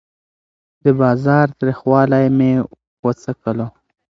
د 0.83 0.85
بازار 0.99 1.47
تریخوالی 1.59 2.25
مې 2.37 2.51
وڅکلو. 3.03 3.67